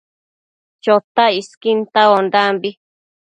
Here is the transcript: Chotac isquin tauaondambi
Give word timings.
Chotac 0.83 1.33
isquin 1.41 1.79
tauaondambi 1.93 2.69